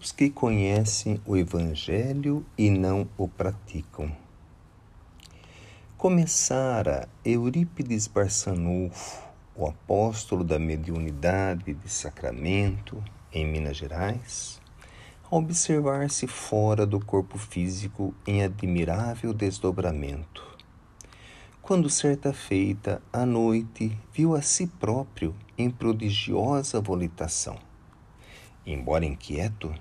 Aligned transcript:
os 0.00 0.12
que 0.12 0.30
conhecem 0.30 1.20
o 1.26 1.36
Evangelho 1.36 2.46
e 2.56 2.70
não 2.70 3.08
o 3.18 3.26
praticam. 3.26 4.14
Começara 5.96 7.08
Eurípides 7.24 8.06
Barçanufo, 8.06 9.20
o 9.56 9.66
apóstolo 9.66 10.44
da 10.44 10.56
mediunidade 10.56 11.74
de 11.74 11.88
Sacramento, 11.88 13.02
em 13.32 13.44
Minas 13.44 13.76
Gerais, 13.76 14.60
a 15.28 15.34
observar-se 15.34 16.28
fora 16.28 16.86
do 16.86 17.04
corpo 17.04 17.36
físico 17.36 18.14
em 18.24 18.44
admirável 18.44 19.34
desdobramento. 19.34 20.46
Quando 21.60 21.90
certa 21.90 22.32
feita, 22.32 23.02
à 23.12 23.26
noite, 23.26 23.98
viu 24.14 24.36
a 24.36 24.40
si 24.40 24.68
próprio 24.68 25.34
em 25.58 25.68
prodigiosa 25.68 26.80
volitação. 26.80 27.58
Embora 28.64 29.04
inquieto, 29.04 29.74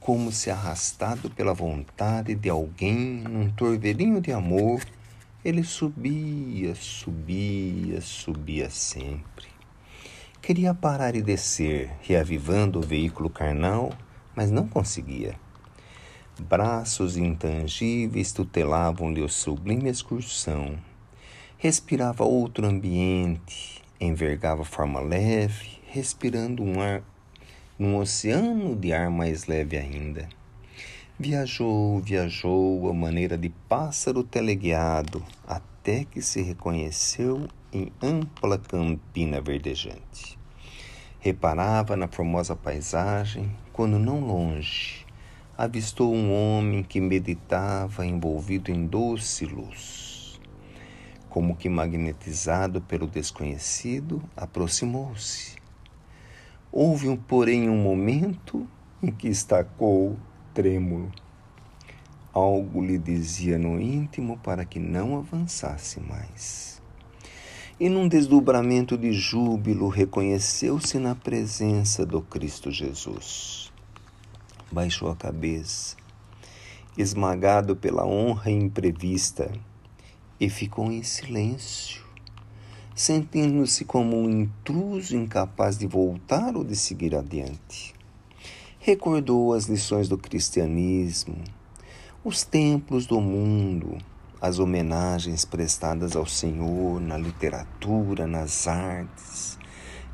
como 0.00 0.32
se 0.32 0.50
arrastado 0.50 1.28
pela 1.30 1.52
vontade 1.52 2.34
de 2.34 2.48
alguém 2.48 3.22
num 3.22 3.50
torvelinho 3.50 4.20
de 4.20 4.32
amor, 4.32 4.82
ele 5.44 5.62
subia, 5.62 6.74
subia, 6.74 8.00
subia 8.00 8.70
sempre. 8.70 9.46
Queria 10.40 10.72
parar 10.72 11.14
e 11.14 11.22
descer, 11.22 11.90
reavivando 12.00 12.78
o 12.78 12.82
veículo 12.82 13.28
carnal, 13.28 13.92
mas 14.34 14.50
não 14.50 14.66
conseguia. 14.66 15.34
Braços 16.40 17.18
intangíveis 17.18 18.32
tutelavam-lhe 18.32 19.22
a 19.22 19.28
sublime 19.28 19.90
excursão. 19.90 20.78
Respirava 21.58 22.24
outro 22.24 22.66
ambiente, 22.66 23.82
envergava 24.00 24.64
forma 24.64 24.98
leve, 24.98 25.78
respirando 25.86 26.62
um 26.62 26.80
ar 26.80 27.02
num 27.80 27.96
oceano 27.96 28.76
de 28.76 28.92
ar 28.92 29.08
mais 29.08 29.46
leve 29.46 29.78
ainda. 29.78 30.28
Viajou, 31.18 31.98
viajou 32.00 32.90
a 32.90 32.92
maneira 32.92 33.38
de 33.38 33.48
pássaro 33.48 34.22
teleguiado, 34.22 35.24
até 35.48 36.04
que 36.04 36.20
se 36.20 36.42
reconheceu 36.42 37.48
em 37.72 37.90
ampla 38.02 38.58
campina 38.58 39.40
verdejante. 39.40 40.38
Reparava 41.20 41.96
na 41.96 42.06
formosa 42.06 42.54
paisagem, 42.54 43.50
quando 43.72 43.98
não 43.98 44.20
longe, 44.20 45.06
avistou 45.56 46.14
um 46.14 46.34
homem 46.34 46.82
que 46.82 47.00
meditava 47.00 48.04
envolvido 48.04 48.70
em 48.70 48.84
doce 48.84 49.46
luz. 49.46 50.38
Como 51.30 51.56
que 51.56 51.70
magnetizado 51.70 52.82
pelo 52.82 53.06
desconhecido, 53.06 54.22
aproximou-se 54.36 55.60
Houve, 56.72 57.08
um, 57.08 57.16
porém, 57.16 57.68
um 57.68 57.76
momento 57.76 58.64
em 59.02 59.10
que 59.10 59.26
estacou 59.26 60.16
trêmulo. 60.54 61.10
Algo 62.32 62.80
lhe 62.80 62.96
dizia 62.96 63.58
no 63.58 63.80
íntimo 63.80 64.38
para 64.38 64.64
que 64.64 64.78
não 64.78 65.18
avançasse 65.18 65.98
mais. 65.98 66.80
E 67.80 67.88
num 67.88 68.06
desdobramento 68.06 68.96
de 68.96 69.12
júbilo, 69.12 69.88
reconheceu-se 69.88 70.96
na 71.00 71.16
presença 71.16 72.06
do 72.06 72.22
Cristo 72.22 72.70
Jesus. 72.70 73.72
Baixou 74.70 75.10
a 75.10 75.16
cabeça, 75.16 75.96
esmagado 76.96 77.74
pela 77.74 78.06
honra 78.06 78.48
imprevista, 78.48 79.50
e 80.38 80.48
ficou 80.48 80.92
em 80.92 81.02
silêncio 81.02 82.09
sentindo-se 83.00 83.86
como 83.86 84.14
um 84.14 84.28
intruso 84.28 85.16
incapaz 85.16 85.78
de 85.78 85.86
voltar 85.86 86.54
ou 86.54 86.62
de 86.62 86.76
seguir 86.76 87.14
adiante. 87.16 87.94
Recordou 88.78 89.54
as 89.54 89.64
lições 89.64 90.06
do 90.06 90.18
cristianismo, 90.18 91.42
os 92.22 92.44
templos 92.44 93.06
do 93.06 93.18
mundo, 93.18 93.96
as 94.38 94.58
homenagens 94.58 95.46
prestadas 95.46 96.14
ao 96.14 96.26
Senhor 96.26 97.00
na 97.00 97.16
literatura, 97.16 98.26
nas 98.26 98.68
artes, 98.68 99.58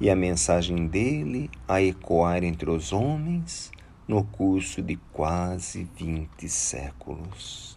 e 0.00 0.08
a 0.08 0.14
mensagem 0.14 0.86
dele 0.86 1.50
a 1.66 1.82
ecoar 1.82 2.44
entre 2.44 2.70
os 2.70 2.92
homens 2.92 3.72
no 4.06 4.22
curso 4.22 4.80
de 4.80 4.94
quase 5.12 5.88
vinte 5.98 6.48
séculos. 6.48 7.75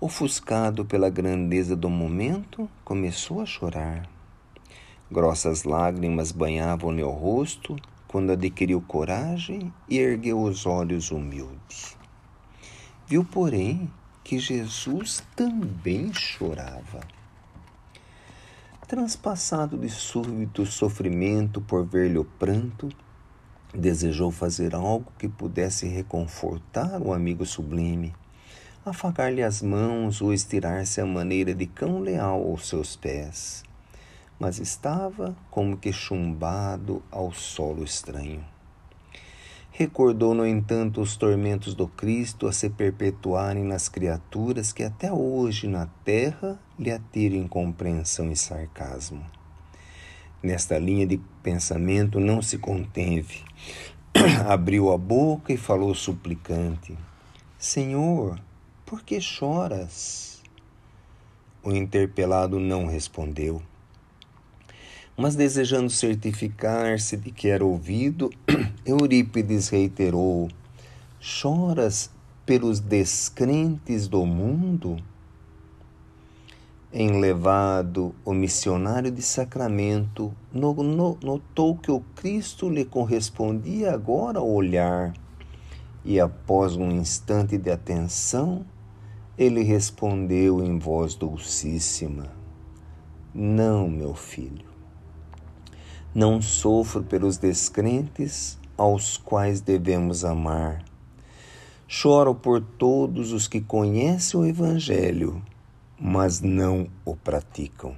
Ofuscado 0.00 0.84
pela 0.84 1.10
grandeza 1.10 1.74
do 1.74 1.90
momento, 1.90 2.70
começou 2.84 3.40
a 3.40 3.46
chorar. 3.46 4.08
Grossas 5.10 5.64
lágrimas 5.64 6.30
banhavam-lhe 6.30 7.02
o 7.02 7.10
rosto 7.10 7.74
quando 8.06 8.30
adquiriu 8.30 8.80
coragem 8.80 9.72
e 9.88 9.98
ergueu 9.98 10.40
os 10.40 10.66
olhos 10.66 11.10
humilde. 11.10 11.96
Viu, 13.08 13.24
porém, 13.24 13.90
que 14.22 14.38
Jesus 14.38 15.20
também 15.34 16.14
chorava. 16.14 17.00
Transpassado 18.86 19.76
de 19.76 19.88
súbito 19.88 20.64
sofrimento 20.64 21.60
por 21.60 21.84
ver-lhe 21.84 22.18
o 22.18 22.24
pranto, 22.24 22.88
desejou 23.74 24.30
fazer 24.30 24.76
algo 24.76 25.12
que 25.18 25.26
pudesse 25.26 25.88
reconfortar 25.88 27.02
o 27.02 27.12
amigo 27.12 27.44
sublime 27.44 28.14
afagar-lhe 28.88 29.42
as 29.42 29.62
mãos 29.62 30.20
ou 30.20 30.32
estirar-se 30.32 31.00
à 31.00 31.06
maneira 31.06 31.54
de 31.54 31.66
cão 31.66 32.00
leal 32.00 32.42
aos 32.42 32.68
seus 32.68 32.96
pés, 32.96 33.62
mas 34.38 34.58
estava 34.58 35.36
como 35.50 35.76
que 35.76 35.92
chumbado 35.92 37.02
ao 37.10 37.32
solo 37.32 37.84
estranho. 37.84 38.44
Recordou, 39.78 40.34
no 40.34 40.44
entanto, 40.44 41.00
os 41.00 41.16
tormentos 41.16 41.72
do 41.72 41.86
Cristo 41.86 42.48
a 42.48 42.52
se 42.52 42.68
perpetuarem 42.68 43.62
nas 43.62 43.88
criaturas 43.88 44.72
que 44.72 44.82
até 44.82 45.12
hoje 45.12 45.68
na 45.68 45.86
terra 46.04 46.58
lhe 46.76 46.90
atiram 46.90 47.36
incompreensão 47.36 48.32
e 48.32 48.36
sarcasmo. 48.36 49.24
Nesta 50.42 50.78
linha 50.78 51.06
de 51.06 51.20
pensamento 51.44 52.18
não 52.18 52.42
se 52.42 52.58
conteve. 52.58 53.44
Abriu 54.48 54.92
a 54.92 54.98
boca 54.98 55.52
e 55.52 55.56
falou 55.56 55.94
suplicante: 55.94 56.98
Senhor, 57.56 58.40
por 58.88 59.02
que 59.02 59.20
choras? 59.20 60.42
O 61.62 61.72
interpelado 61.72 62.58
não 62.58 62.86
respondeu. 62.86 63.60
Mas 65.14 65.36
desejando 65.36 65.90
certificar-se 65.90 67.18
de 67.18 67.30
que 67.30 67.48
era 67.48 67.62
ouvido, 67.62 68.30
Eurípides 68.86 69.68
reiterou: 69.68 70.48
Choras 71.20 72.10
pelos 72.46 72.80
descrentes 72.80 74.08
do 74.08 74.24
mundo? 74.24 74.96
Enlevado, 76.90 78.14
o 78.24 78.32
missionário 78.32 79.10
de 79.10 79.20
Sacramento 79.20 80.32
notou 80.50 81.76
que 81.76 81.90
o 81.90 82.00
Cristo 82.16 82.70
lhe 82.70 82.86
correspondia 82.86 83.92
agora 83.92 84.38
ao 84.38 84.48
olhar, 84.48 85.12
e 86.02 86.18
após 86.18 86.74
um 86.74 86.90
instante 86.90 87.58
de 87.58 87.70
atenção, 87.70 88.64
ele 89.38 89.62
respondeu 89.62 90.60
em 90.64 90.78
voz 90.80 91.14
dulcíssima: 91.14 92.26
Não, 93.32 93.88
meu 93.88 94.12
filho. 94.12 94.66
Não 96.12 96.42
sofro 96.42 97.04
pelos 97.04 97.38
descrentes 97.38 98.58
aos 98.76 99.16
quais 99.16 99.60
devemos 99.60 100.24
amar. 100.24 100.84
Choro 101.86 102.34
por 102.34 102.60
todos 102.60 103.32
os 103.32 103.46
que 103.46 103.60
conhecem 103.60 104.40
o 104.40 104.44
Evangelho, 104.44 105.40
mas 105.98 106.40
não 106.40 106.88
o 107.04 107.14
praticam. 107.14 107.94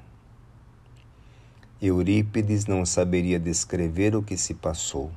Eurípides 1.80 2.66
não 2.66 2.84
saberia 2.84 3.40
descrever 3.40 4.14
o 4.14 4.22
que 4.22 4.36
se 4.36 4.52
passou 4.52 5.10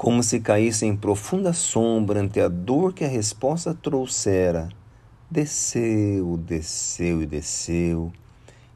como 0.00 0.22
se 0.22 0.40
caísse 0.40 0.86
em 0.86 0.96
profunda 0.96 1.52
sombra 1.52 2.20
ante 2.20 2.40
a 2.40 2.48
dor 2.48 2.94
que 2.94 3.04
a 3.04 3.06
resposta 3.06 3.74
trouxera. 3.74 4.70
Desceu, 5.30 6.38
desceu 6.38 7.20
e 7.20 7.26
desceu, 7.26 8.10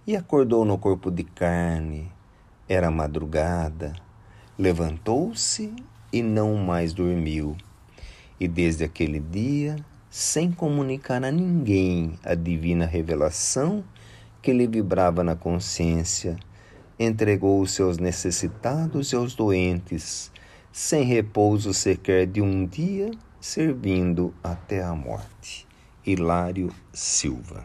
e 0.06 0.14
acordou 0.14 0.66
no 0.66 0.76
corpo 0.76 1.10
de 1.10 1.24
carne. 1.24 2.12
Era 2.68 2.90
madrugada. 2.90 3.94
Levantou-se 4.58 5.72
e 6.12 6.22
não 6.22 6.56
mais 6.56 6.92
dormiu. 6.92 7.56
E 8.38 8.46
desde 8.46 8.84
aquele 8.84 9.18
dia, 9.18 9.76
sem 10.10 10.52
comunicar 10.52 11.24
a 11.24 11.32
ninguém 11.32 12.18
a 12.22 12.34
divina 12.34 12.84
revelação 12.84 13.82
que 14.42 14.52
lhe 14.52 14.66
vibrava 14.66 15.24
na 15.24 15.34
consciência, 15.34 16.36
entregou-se 16.98 17.80
aos 17.80 17.96
necessitados 17.96 19.10
e 19.10 19.16
aos 19.16 19.34
doentes 19.34 20.30
sem 20.74 21.04
repouso 21.04 21.72
sequer 21.72 22.26
de 22.26 22.42
um 22.42 22.66
dia, 22.66 23.12
servindo 23.40 24.34
até 24.42 24.82
a 24.82 24.92
morte. 24.92 25.68
Hilário 26.04 26.68
Silva 26.92 27.64